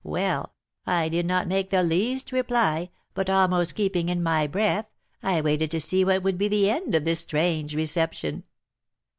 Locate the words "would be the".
6.23-6.71